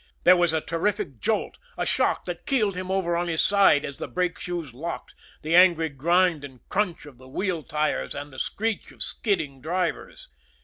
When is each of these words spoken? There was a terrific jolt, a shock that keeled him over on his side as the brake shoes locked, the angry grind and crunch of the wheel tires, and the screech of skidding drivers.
There 0.23 0.35
was 0.35 0.51
a 0.51 0.61
terrific 0.61 1.19
jolt, 1.19 1.59
a 1.77 1.85
shock 1.85 2.25
that 2.25 2.47
keeled 2.47 2.75
him 2.75 2.89
over 2.89 3.15
on 3.15 3.27
his 3.27 3.43
side 3.43 3.85
as 3.85 3.99
the 3.99 4.07
brake 4.07 4.39
shoes 4.39 4.73
locked, 4.73 5.13
the 5.43 5.55
angry 5.55 5.89
grind 5.89 6.43
and 6.43 6.67
crunch 6.69 7.05
of 7.05 7.19
the 7.19 7.27
wheel 7.27 7.61
tires, 7.61 8.15
and 8.15 8.33
the 8.33 8.39
screech 8.39 8.91
of 8.91 9.03
skidding 9.03 9.61
drivers. 9.61 10.27